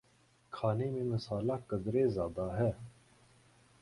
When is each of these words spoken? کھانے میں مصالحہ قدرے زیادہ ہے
کھانے 0.53 0.89
میں 0.91 1.03
مصالحہ 1.03 1.57
قدرے 1.67 2.07
زیادہ 2.07 2.47
ہے 2.57 2.71